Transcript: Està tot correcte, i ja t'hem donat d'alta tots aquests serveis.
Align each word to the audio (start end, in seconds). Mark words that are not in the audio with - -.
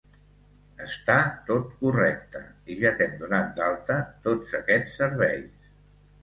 Està 0.85 1.17
tot 1.49 1.67
correcte, 1.81 2.41
i 2.71 2.79
ja 2.79 2.93
t'hem 3.03 3.13
donat 3.21 3.53
d'alta 3.61 3.99
tots 4.25 4.57
aquests 4.63 4.99
serveis. 5.05 5.71